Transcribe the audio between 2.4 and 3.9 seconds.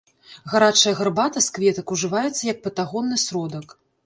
як патагонны сродак.